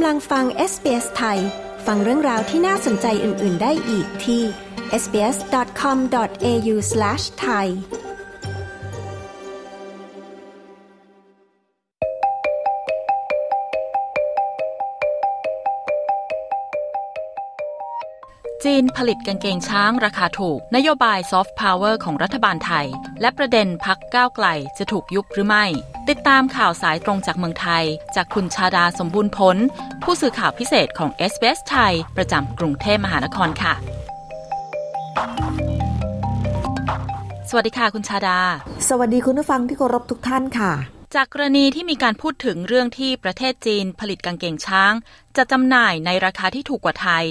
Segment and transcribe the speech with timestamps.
[0.00, 1.38] กำลังฟัง SBS ไทย
[1.86, 4.42] ฟังเรื่องราวที่น่าสนใจอื่น ๆ ได้อีกที่
[5.02, 7.66] sbs.com.au/thai
[18.64, 22.86] จีนผลิตกางเกงช้างราคาถูก นโยบายซอฟต์พาวเวอร์ของรัฐบาลไทย
[23.20, 24.46] และประเด็นพรรคก้าวไกล
[24.78, 25.66] จะถูกยุบหรือไม่
[26.12, 27.84] ติดตามข่าวสายตรงจากเมืองไทย
[28.16, 29.56] จากคุณชาดาสมบูรณ์ผล
[30.02, 33.74] ผู้สื่อข่าวพิเศษของ s อ s ไทย ประจำกรุงเทพมหานครค่ะ
[37.48, 38.38] สวัสดีค่ะคุณชาดา
[38.88, 40.72] สวัสดีคุณผู้ฟังที่เคารพทุกท่านค่ะ
[41.14, 44.92] จากกรณีที่มีการพูดถึงเรื่องที่ประเทศจีนผลิตกางเกงช้าง
[45.36, 47.24] จะจำหน่ายในราคาที่ถูกกว่าไทย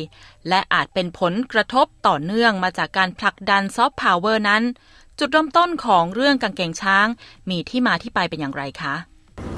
[0.49, 4.63] และอาจเป็นผลกระทบต่อเนื่องมาจากการผลักดันซอฟต์พาวเวอร์นั้น
[5.19, 7.07] จุดเริ่มต้นของเรื่องกางเกงช้าง
[7.49, 8.95] มีที่มาที่ไปเป็นอย่างไรคะ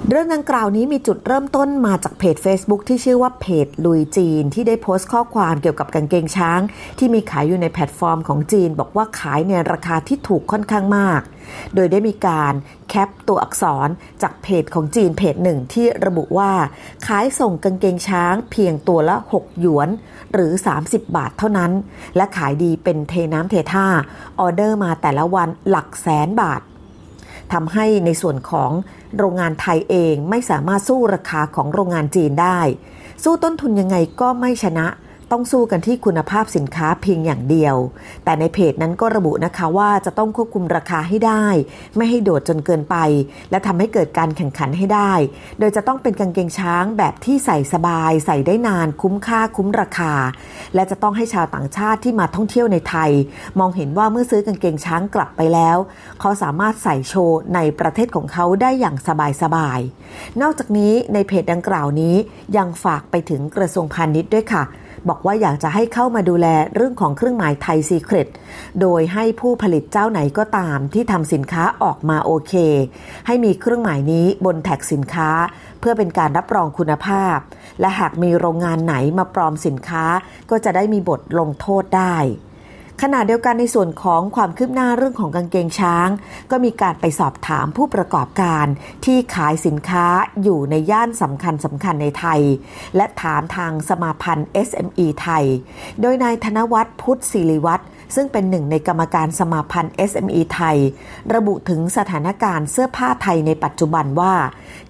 [0.08, 6.61] เรื่องดังกล่าวนี้มีจุดเริ่มต้นมาจากเพจ Facebook ที่ชื่อว่าเพจลุยจีน ที่ได้โพสต์ข้อความเกี่ยวกับกางเกงช้าง
[6.97, 11.22] ที่มีขายอยู่ในแพลตฟอร์มของจีน บอกว่าขายในราคาที่ถูกค่อนข้างมาก
[11.75, 12.53] โดยได้มีการ
[12.89, 13.88] แคปตัวอักษร
[14.22, 16.52] จากเพจของจีนเพจหนึ่งที่ระบุว่า
[17.08, 19.89] ขายส่งกางเกงช้างเพียงตัวละ 6 หยวน
[20.34, 20.52] หรือ
[20.84, 21.72] 30 บาทเท่านั้น
[22.16, 23.88] และขายดีเป็นเทน้ำเทท่า
[24.39, 26.61] ออเดอร์มาแต่ละวันหลักแสนบาท
[27.53, 28.72] ทำให้ในส่วนของ
[29.17, 32.59] โรงงานไทยเองไม่สามารถสู้ราคาของโรงงานจีนได้
[33.23, 34.88] สู้ต้นทุนยังไงก็ไม่ชนะ
[35.31, 37.75] ต้องสู้กันที่คุณภาพสินค้าเพียงอย่างเดียว
[38.23, 41.45] แต่ในเพจนั้นก็ระบุนะคะว่าจะต้องควบคุมราคาให้ได้
[41.97, 42.95] ไม่ให้โดดจนเกินไป
[43.52, 45.13] และทำให้เกิดการแข่งขันให้ได้
[45.59, 50.13] โดยจะต้องเป็นกางเกงช้างแบบที่ใส่สบาย ใส่ได้นานคุ้มค่าคุ้มราคา
[50.75, 53.11] และจะต้องให้ชาวต่างชาติที่มาท่องเที่ยวในไทย
[53.59, 55.77] มองเห็นว่าเมื่อซื้อกางเกงช้างกลับไปแล้ว
[56.19, 58.95] เขาสามารถใส่โชว์ในประเทศของเขาได้อย่าง
[59.41, 62.16] สบายๆนอกจากนี้ในเพจดังกล่าวนี้
[62.57, 64.63] ยังฝากไปถึงกระทรวงพาณิชย์ด้วยค่ะ
[65.07, 68.27] บอกว่าอยากจะให้เข้ามาดูแลเรื่องของเครื่องหมายไทยซีเครต
[68.81, 72.53] โดยให้ผู้ผลิตเจ้าไหนก็ตามที่ทำสินค้าออกมาโอเค
[73.27, 75.29] ให้มีเครื่องหมายนี้บนแท็กสินค้า
[75.79, 77.37] เพื่อเป็นการรับรองคุณภาพ
[77.79, 80.05] และหากมีโรงงานไหนมาปลอมสินค้า
[80.49, 82.17] ก็จะได้มีบทลงโทษได้
[83.03, 86.09] ขณะเดียวกันในส่วนของความคืบหน้าเรื่องของกางเกงช้าง
[86.51, 88.65] ก็มีการไปสอบถามผู้ประกอบการ
[89.05, 90.05] ที่ขายสินค้า
[90.43, 92.41] อยู่ในย่านสำคัญสำคัญในไทย
[92.95, 95.45] และถามทางสมาพันธ์ SME ไทย
[96.01, 100.78] โดยนายธนวัฒน์พุทธศิริวัฒน์ ซึ่งเป็นหนึ่งในกรรมการสมาพันธ์ SME ไทย
[101.34, 104.34] ระบุถึงสถานการณ์เสื้อผ้าไทยในปัจจุบันว่า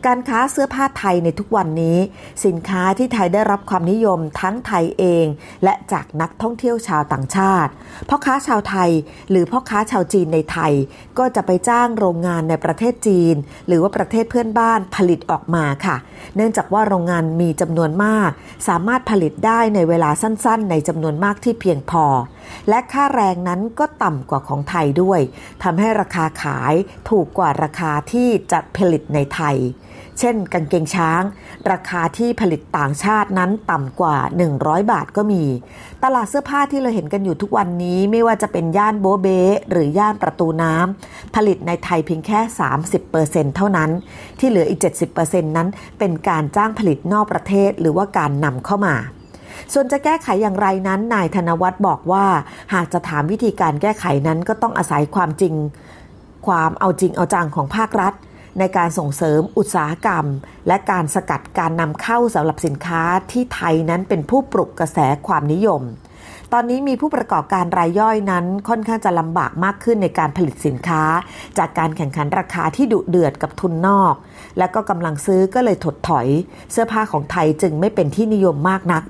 [0.06, 1.98] การค้าเสื้อผ้าไทยในทุกวันนี้
[2.46, 5.26] สินค้าที่ไทยได้รับความนิยมทั้งไทยเอง
[5.64, 7.72] และจากนักท่องเที่ยวชาวต่างชาติ
[8.10, 8.90] พ่อค้าชาวไทย
[9.30, 10.74] หรือพ่อค้าชาวจีนในไทย
[11.20, 13.36] ก็จะไปจ้างโรงงานในประเทศจีน
[13.68, 15.96] หรือว่าประเทศเพื่อนบ้านผลิตออกมาค่ะ
[16.36, 18.30] เนื่องจากว่าโรงงานมีจำนวนมาก
[18.68, 22.06] สามารถผลิตได้ในเวลาสั้น ๆ ในจำนวนมากที่เพียงพอ
[22.70, 25.20] และค่าแรงนั้นก็ต่ำกว่าของไทยด้วย
[25.64, 26.74] ทำให้ราคาขาย
[27.10, 29.58] ถูกกว่าราคาที่จะผลิตในไทย
[30.20, 31.22] เช่นกางเกงช้าง
[31.72, 34.18] ราคาที่ผลิตต่างชาตินั้นต่ำกว่า
[34.56, 35.44] 100 บาทก็มี
[36.04, 39.28] ตลาดเสื้อผ้าที่เราเห็นกันอยู่ทุกวันนี้ไม่ว่าจะเป็นย่านโบเบ
[39.72, 42.40] หรือย่านประตูน้ำผลิตในไทยเพียงแค่
[42.98, 43.90] 30%เท่านั้น
[44.40, 44.80] ที่เหลืออีก
[45.18, 45.68] 70%นั้น
[46.00, 48.96] เป็นการจ้างผลิตนอกประเทศหรือว่าการนำเข้ามา
[49.74, 52.26] ส่วนจะแก้ไขอย่างไรนั้นนายธนวัฒน์บอกว่า
[52.74, 55.54] หากจะถามวิธีการแก้ไขนั้นก็ต้องอาศัยความจริง
[56.48, 58.14] ความเอาจริงเอาจังของภาครัฐ
[58.60, 60.26] ในการส่งเสริมอุตสาหกรรม
[60.68, 65.84] และการสกัดการนำเข้าสำหรับสินค้าที่ไทยนั้นเป็นผู้ปลุกกระแสความนิยม
[66.54, 71.04] ตอนนี้มีผู้ประกอบการรายย่อยนั้นค่อนข้างจะลำบากมากขึ้นในการผลิตสินค้า
[71.58, 74.16] จากการแข่งขันราคาที่ดุเดือดกับทุนนอก
[74.58, 76.28] และก็กำลังซื้อก็เลยถดถอย
[76.72, 79.04] เสื้อผ้าของไทยจึงไม่เป็นที่นิยมมากนัก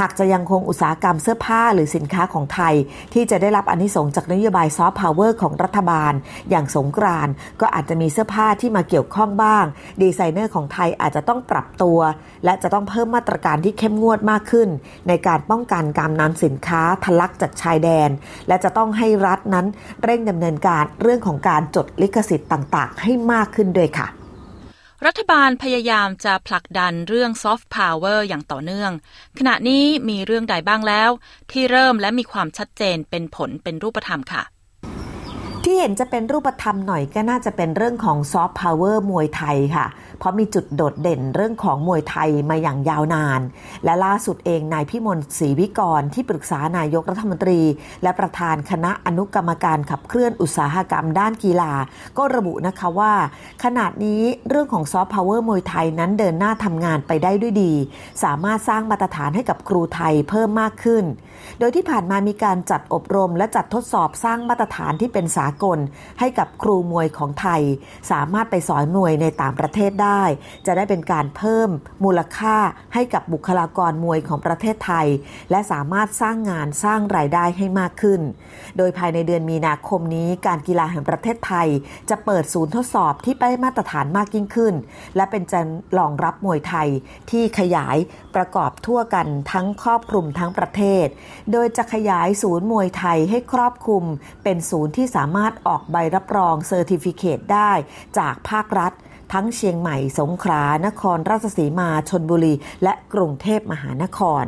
[0.00, 2.74] หากจะยังคงอุตสาหกรรมเสื้อผ้าหรือสินค้าของไทย
[3.12, 6.12] ที่จะได้รับอานิสงส์จากนโยบายซอฟต์พาวเวอร์ของรัฐบาล
[6.50, 7.28] อย่างสงกรานต์
[7.60, 9.64] ก็อาจจะมีเสื้อผ้าที่มาเกี่ยวข้องบ้าง
[10.02, 11.98] ดีไซเนอร์ของไทยอาจจะต้องปรับตัว
[12.44, 14.68] และจะต้องเพิ่มมาตรการที่เข้มงวดมากขึ้น
[15.08, 18.10] ในการป้องกันการนำสินค้าทะลักจากชายแดน
[18.48, 19.66] และจะต้องให้รัฐนั้น
[20.04, 24.08] เร่งดำเนินการเรื่องของการจดลิขสิทธิ์ต่าง ๆ ให้มากขึ้นด้วยค่ะ
[25.04, 28.92] รัฐบาลพยายามจะผลักดันเรื่องซอฟต์พาวเวอร์อย่างต่อเนื่อง
[29.38, 31.10] ขณะนี้มีเรื่องใดบ้างแล้ว
[31.50, 34.42] ที่เริ่มและมีความชัดเจนเป็นผลเป็นรูปธรรมค่ะ
[35.64, 39.86] ที่เห็นจะเป็นรูปธรรมหน่อยก็น่าจะเป็นเรื่องของซอฟต์พาวเวอร์มวยไทยค่ะ
[40.18, 43.40] เพราะมีจุดโดดเด่นเรื่องของมวยไทยมาอย่างยาวนาน
[43.84, 47.60] และล่าสุดเองนายพิมลศรีวิกรม์ ที่ปรึกษานายกรัฐมนตรี
[48.02, 51.72] และประธานคณะอนุกรรมการขับเคลื่อนอุตสาหกรรมด้านกีฬา
[52.18, 53.12] ก็ระบุนะคะว่า
[53.64, 57.72] ขณะนี้เรื่องของซอฟต์พาวเวอร์มวยไทยนั้นเดินหน้าทำงานไปได้ด้วยดี
[58.24, 61.04] สามารถสร้างมาตรฐานให้กับครูไทยเพิ่มมากขึ้น
[61.58, 65.78] โดยที่ผ่านมามีการจัดอบรม และจัดทดสอบสร้างมาตรฐานที่เป็นสากล
[66.20, 67.62] ให้กับครูมวยของไทย
[68.10, 70.24] สามารถไปสอนมวยในต่างประเทศได้ได้
[70.66, 71.68] จะได้เป็นการเพิ่ม
[72.04, 72.56] มูลค่า
[72.94, 75.06] ให้กับบุคลากรมวยของประเทศไทย
[75.50, 78.20] และสามารถสร้างงานสร้างรายได้ให้มากขึ้น
[78.76, 81.68] โดยภายในเดือนมีนาคมนี้การกีฬาแห่งประเทศไทย
[82.10, 84.74] จะเปิดศูนย์ทดสอบที่ไปมาตรฐานมากยิ่งขึ้น
[85.16, 85.60] และเป็นจะ
[85.98, 86.88] รองรับมวยไทย
[87.30, 87.96] ที่ขยาย
[88.36, 91.06] ประกอบทั่วกันทั้งครอบคลุมทั้งประเทศ
[91.52, 94.04] โดยจะขยายศูนย์มวยไทยให้ครอบคลุม
[94.44, 97.72] เป็นศูนย์ที่สามารถออกใบรับรองเซอร์ติฟิเคตได้
[98.18, 98.92] จากภาครัฐ
[99.32, 104.44] ทั้งเชียงใหม่ สงขลา นครราชสีมา ชนบุรี และกรุงเทพมหานคร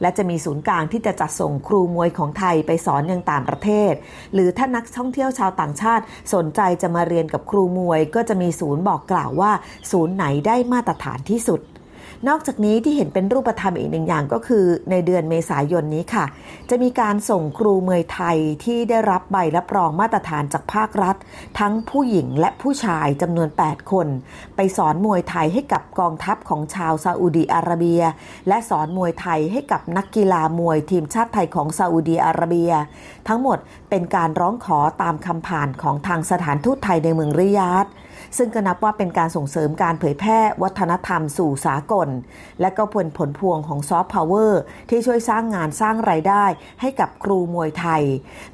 [0.00, 3.92] และจะมีศูนย์กลางที่จะจัดส่งครูมวยของไทยไปสอนยังต่างประเทศ
[4.34, 9.52] หรือถ้านักท่องเที่ยวชาวต่างชาติสนใจจะมาเรียนกับครูมวย ก็จะมีศูนย์บอกกล่าวว่า
[9.90, 11.60] ศูนย์ไหนได้มาตรฐานที่สุด
[12.28, 16.24] นอกจากนี้ที่เห็นเป็นรูปธรรมอีกหนึ่งอย่างก็คือในเดือนเมษายนนี้ค่ะ
[16.70, 21.16] จะมีการส่งครูเมยไทยที่ได้รับใบรับรองมาตรฐานจากภาครัฐ
[21.58, 24.06] ทั้งผู้หญิงและผู้ชายจำนวน 8 คน
[24.56, 28.02] ไปสอนมวยไทยให้กับกองทัพของชาวซาอุดีอาระเบีย
[28.48, 32.72] และสอนมวยไทยให้กับนักกีฬามวยทีมชาติไทยของซาอุดีอาระเบีย
[33.28, 33.58] ทั้งหมด
[33.90, 37.86] เป็นการร้องขอตามคำผ่านของทางสถานทูตไทยในเมืองริยาด
[38.36, 42.08] ซึ่งก็นับว่าเป็นการส่งเสริมการเผยแพร่วัฒนธรรมสู่สากล
[42.60, 46.44] และก็ผลผลพวงของซอฟต์พาวเวอร์ที่ช่วยสร้างงานสร้างรายได้
[46.80, 48.02] ให้กับครูมวยไทย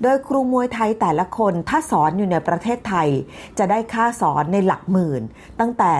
[0.02, 3.08] โดยครูมวยไทยแต่ละคนถ้าสอนอยู่ในประเทศไทย
[3.58, 5.22] จะได้ค่าสอนในหลักหมื่น
[5.60, 5.92] ตั้งแต่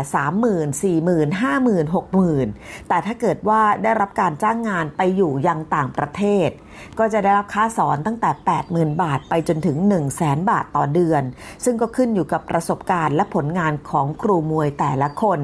[0.71, 6.51] 30,000 40,000 50,000 60,000 แต่ถ้าเกิดว่าได้รับการจ้างงานไปอยู่ยังต่างประเทศ
[6.99, 8.31] ก็จะได้รับค่าสอนตั้งแต่
[8.95, 11.23] 80,000 บาทไปจนถึง 100,000 บาทต่อเดือน
[11.65, 15.41] ซึ่งก็ขึ้นอยู่กับประสบการณ์และผลงานของครูมวยแต่ละคน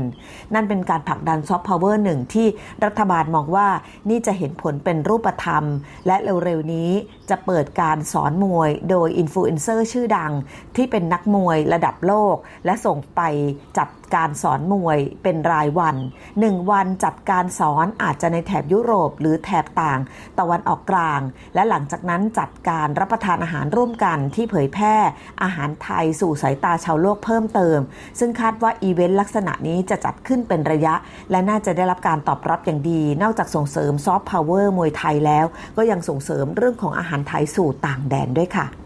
[0.54, 2.46] นั่นเป็นการผลักดันซอฟต์พาวเวอร์หนึ่งที่
[2.84, 3.68] รัฐบาลมองว่า
[4.10, 5.64] นี่จะเห็นผลเป็นรูปธรรม
[6.06, 6.90] และเร็วๆนี้
[7.30, 10.32] จะเปิดการสอนมวยโดยอินฟลูเอนเซอร์ชื่อดัง
[10.76, 13.20] ที่เป็นนักมวยระดับโลก และส่งไป
[13.78, 15.96] จัดการสอนมวยเป็นรายวัน
[16.32, 20.00] 1 วันจัดการสอนอาจจะในแถบยุโรป หรือแถบต่าง
[20.38, 21.20] ตะวันออกกลาง
[21.54, 24.96] และหลังจากนั้นจัดการรับประทานอาหารร่วมกันที่เผยแพร่
[25.42, 27.78] อาหารไทยสู่สายตาชาวโลกเพิ่มเติม
[28.18, 30.94] ซึ่งคาดว่าอีเวนต์ลักษณะนี้จะจัดขึ้นเป็นระยะ
[31.30, 35.46] และน่าจะได้รับการตอบรับอย่างดี นอกจากส่งเสริมซอฟต์พาวเวอร์มวยไทยแล้ว
[35.76, 38.83] ก็ยังส่งเสริมเรื่องของอาหารไทยสู่ต่างแดนด้วยค่ะ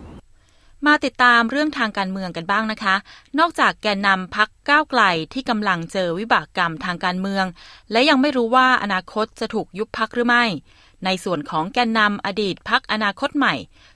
[0.86, 2.94] มาติดตามเรื่องทางการเมืองกันบ้างนะคะ
[3.38, 5.02] นอกจากแกนนำพักก้าวไกล
[5.32, 7.44] ที่กำลังเจอวิบากกรรมทางการเมือง
[7.92, 10.44] และยังไม่รู้ว่าอนาคตจะถูกยุบพักหรือไม่
[11.04, 13.54] ในส่วนของแกนนำอดีตพักอนาคตใหม่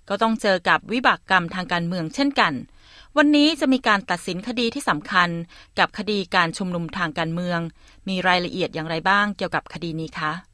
[0.08, 2.52] ก็ต้องเจอกับวิบากกรรมทางการเมืองเช่นกัน
[3.16, 5.28] วันนี้จะมีการตัดสินคดีที่สำคัญ
[5.78, 7.60] กับคดีการชุมนุมทางการเมือง
[8.08, 10.51] มีรายละเอียดอย่างไรบ้างเกี่ยวกับคดีนี้คะ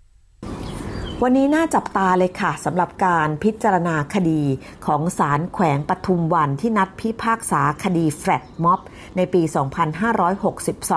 [1.22, 4.42] วันนี้น่าจับตาเลยค่ะสำหรับการพิจารณาคดี
[4.86, 8.80] ของศาลแขวงปทุมวันที่นัดพิพากษาคดีแฟลตม็อบ
[9.16, 9.42] ในปี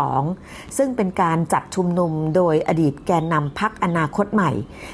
[0.02, 4.52] 2562 ซึ่งเป็นการจัดชุมนุมโดยอดีตแกนนำพักอนาคตใหม่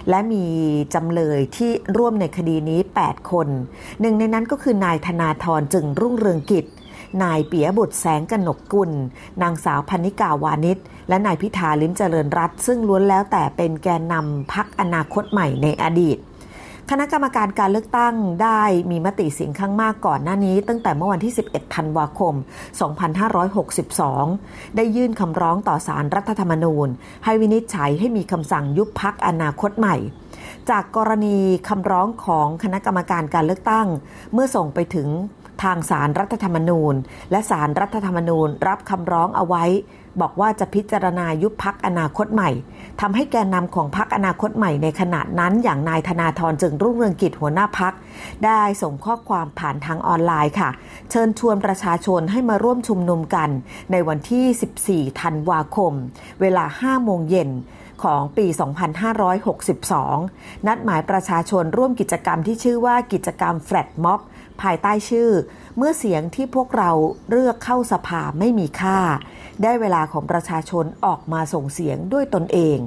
[0.10, 0.46] และมี
[0.94, 3.48] จำเลยที่ร่วมในคดีนี้ 8 คน
[4.02, 6.66] หนึ่งในนั้นก็คือนายธนาธรจึงรุ่งเรืองกิจ
[7.24, 8.92] นายเปียบุตรแสงกนกกุล
[9.42, 10.78] นางสาวพันิกาวานิช
[11.10, 16.20] และนายพิธาลิ้มเจริญรัตซึ่งล้วนแล้วแต่เป็นแกนนำพักอนาคตใหม่ในอดีต
[16.92, 18.62] คณะกรรมการการเลือกตั้งได้
[18.92, 22.34] มีมติเสียงข้างมากก่อนหน้านี้ ตั้งแต่เมื่อวันที่ 11 ธันวาคม
[23.16, 26.88] 2562 ได้ยื่นคำร้องต่อสารรัฐธรรมนูญ
[27.26, 29.96] ให้วินิจฉัยให้มีคำสั่งยุบพักอนาคตใหม่
[30.70, 31.38] จากกรณี
[31.70, 33.88] คำร้องของคณะกรรมการการเลือกตั้ง
[34.34, 35.08] เมื่อส่งไปถึง
[35.64, 36.96] ทางสารรัฐธรรมนูญ
[37.32, 39.66] และสารรัฐธรรมนูญรับคำร้องเอาไว้
[40.22, 42.50] บอกว่าจะพิจารณายุบพักอนาคตใหม่
[43.02, 47.94] ทำให้แกนนำของพักอนาคตใหม่ในขณะนั้นอย่างนายธนาธรจึงรุ่งเรืองกิจหัวหน้าพัก
[48.46, 50.70] ได้ส่งข้อความผ่านทางออนไลน์ค่ะ
[51.10, 53.50] เชิญชวนประชาชนให้มาร่วมชุมนุมกัน
[53.92, 55.94] ในวันที่ 14 ธันวาคม
[56.42, 57.50] เวลา 5 โมงเย็น
[58.04, 58.46] ของปี
[59.72, 64.22] 2562 นัดหมายประชาชนร่วมกิจกรรมที่ชื่อว่ากิจกรรมแฟลตม็อบ
[64.62, 65.30] ภายใต้ชื่อ
[65.78, 66.92] เมื่อเสียงที่พวกเรา
[67.30, 69.00] เลือกเข้าสภาไม่มีค่า
[69.64, 72.78] ได้เวลาของประชาชนออกมาส่งเสียงด้วยตนเอง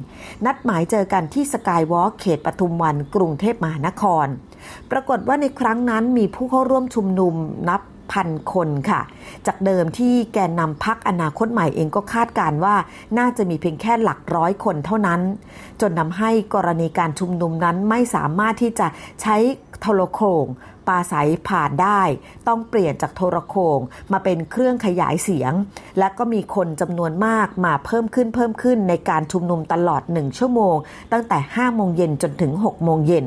[0.47, 4.27] นัดหมายเจอกันที่สกายวอล์กเขตปทุมวันกรุงเทพมหานคร
[4.91, 7.35] ปรากฏว่าในครั้งนั้นมีผู้เข้าร่วมชุมนุม
[7.69, 7.83] นับ
[8.15, 9.01] 2,000คนค่ะ
[9.47, 12.75] จากเดิมที่แกนนำพักอนาคตใหม่เองก็คาดการว่า
[13.19, 15.21] น่าจะมีเพียงแค่หลักร้อยคนเท่านั้น
[15.81, 18.87] จนทำให้กรณีการชุมนุมนั้นไม่สามารถที่จะ
[19.23, 19.37] ใช้
[19.81, 20.47] โทรโขง
[20.91, 21.15] ปาใส
[21.49, 22.03] ผ่านได้
[22.49, 23.81] ต้องเปลี่ยนจากโทรโขง
[24.13, 25.53] มาเป็นเครื่องขยายเสียง
[25.99, 30.77] และก็มีคนจำนวนมากมาเพิ่มขึ้นเพิ่มขึ้นในการชุมนุมตลอดหนึ่งชั่วโมง
[31.13, 33.27] ตั้งแต่ 5 โมงเย็นจนถึง 6 โมงเย็น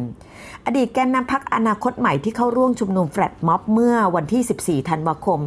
[0.65, 5.39] อดีตแกนนำพักอนาคตใหม่ที่เข้าร่วมชุมนุมแฟลตม็อบเมื่อวันที่ 14 ธันวาคม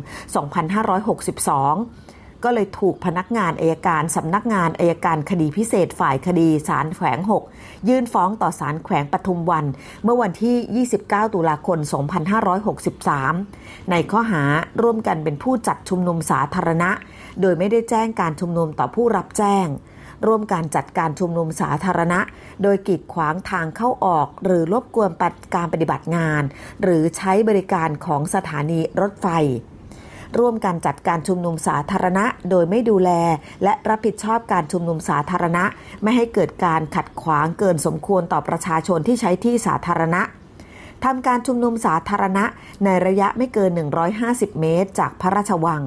[0.77, 2.06] 2562
[2.47, 7.19] ก็เลยถูกพนักงานอายการสำนักงานอายการคดีพิเศษฝ่ายคดีศาลแขวง
[7.53, 9.65] 6 ยื่นฟ้องต่อศาลแขวงปทุมวัน
[10.05, 11.79] เมื่อวันที่ 29 ตุลาคม
[13.05, 14.43] 2563 ในข้อหา
[14.83, 16.91] ร่วมกันเป็นผู้จัดชุมนุมสาธารณะ
[17.41, 19.67] โดยไม่ได้แจ้งการชุมนุมต่อผู้รับแจ้ง
[20.27, 22.21] ร่วมการจัดการชุมนุมสาธารณะ
[22.63, 25.11] โดยกีดขวางทางเข้าออก หรือรบกวน
[25.55, 26.43] การปฏิบัติงาน
[26.83, 29.29] หรือใช้บริการของสถานีรถไฟ
[30.39, 33.11] ร่วมกันจัดการชุมนุมสาธารณะ โดยไม่ดูแล
[33.63, 35.65] และรับผิดชอบการชุมนุมสาธารณะ
[36.03, 40.23] ไม่ให้เกิดการขัดขวางเกินสมควรต่อประชาชนที่ใช้ที่สาธารณะ
[41.05, 42.45] ทำการชุมนุมสาธารณะ
[42.85, 43.71] ในระยะไม่เกิน
[44.17, 45.83] 150 เมตร จากพระราชวัง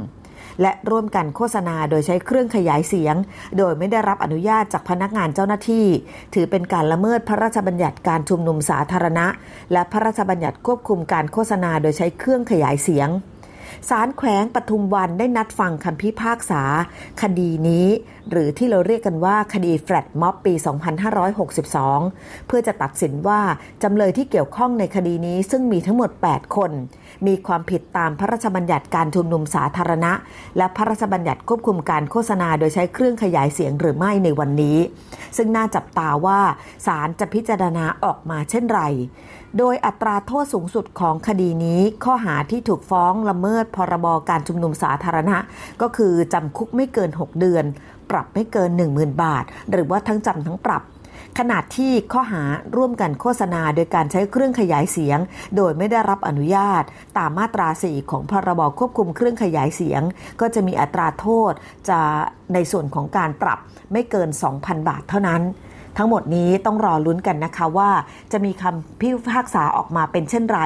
[0.61, 3.15] และร่วมกันโฆษณาโดยใช้เครื่องขยายเสียง
[3.57, 5.85] โดยไม่ได้รับอนุญาตจากพนักงานเจ้าหน้าที่
[6.33, 9.25] ถือเป็นการละเมิดพระราชบัญญัติการชุมนุมสาธารณะ
[9.71, 13.09] และพระราชบัญญัติควบคุมการโฆษณาโดยใช้เครื่องขยายเสียง
[13.89, 16.63] ศาลแขวงปทุมวันได้นัดฟังคำพิพากษา
[17.21, 17.87] คดีนี้
[18.29, 20.53] หรือที่เราเรียกกันว่าคดีแฟลตม็อบปี
[21.31, 23.41] 2562 เพื่อจะตัดสินว่า
[23.83, 26.71] จำเลยที่เกี่ยวข้องในคดีนี้ซึ่งมีทั้งหมด 8 คน
[27.27, 30.11] มีความผิดตามพระราชบัญญัติการชุมนุมสาธารณะ
[30.57, 34.77] และพระราชบัญญัติควบคุมการโฆษณาโดยใช้เครื่องขยายเสียงหรือไม่ในวันนี้
[35.37, 36.39] ซึ่งน่าจับตาว่า
[36.85, 38.81] ศาลจะพิจารณาออกมาเช่นไร
[39.57, 45.37] โดยอัตราโทษสูงสุดของคดีนี้ข้อหาที่ถูกฟ้องละเมิดพรบการชุมนุมสาธารณะ
[45.81, 47.65] ก็คือจำคุกไม่เกิน 6 เดือน
[48.09, 50.83] ปรับไม่เกิน 10,000 บาท หรือว่าทั้งจำทั้งปรับ
[51.39, 52.43] ขนาดที่ข้อหา
[52.75, 55.19] ร่วมกันโฆษณาโดยการใช้เครื่องขยายเสียง
[55.55, 56.83] โดยไม่ได้รับอนุญาต
[57.17, 60.01] ตามมาตรา 4 ของพรบควบคุมเครื่องขยายเสียง
[60.41, 61.53] ก็จะมีอัตราโทษ
[61.89, 61.99] จะ
[62.53, 63.59] ในส่วนของการปรับ
[63.91, 64.29] ไม่เกิน
[64.59, 65.41] 2,000 บาทเท่านั้น
[66.01, 67.89] ทั้งหมดนี้ต้องรอลุ้นกันนะคะว่า
[68.31, 70.59] จะมีคำพิพากษาออกมาเป็นเช่นไร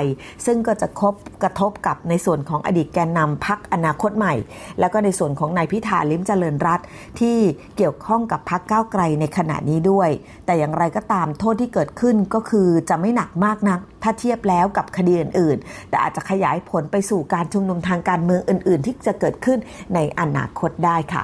[0.45, 1.13] ซึ่งก็จะคบ
[1.43, 4.33] กระทบกับในส่วนของอดีตแกนนำพักอนาคตใหม่
[4.79, 6.79] แล้วก็ในส่วนของนายพิธาลิมเจริญรัต
[7.19, 7.37] ที่
[7.77, 10.09] เกี่ยวข้องกับพักก้าวไกลในขณะนี้ด้วย
[10.45, 19.59] แต่อย่างไรก็ตามโทษที่เกิดขึ้นก็คือจะไม่หนักมากนัก ถ้าเทียบแล้วกับคดีอื่น ๆ แต่อาจจะขยายผลไปสู่การชุมนุมทางการเมืองอื่น ๆ ที่จะเกิดขึ้น
[19.95, 21.21] ในอนาคตได้ค่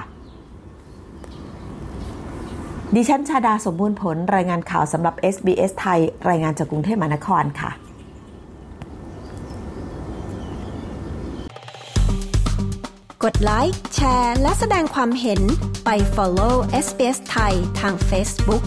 [2.96, 7.70] ดิฉันชาดาสมบูรณ์ผล รายงานข่าวสำหรับ SBS ไทย รายงานจากกรุงเทพมหานครค่ะ
[13.24, 15.40] กดไลค์ แชร์ และแสดงความเห็น
[15.84, 16.54] ไป follow
[16.86, 18.62] SBS ไทยทาง Facebook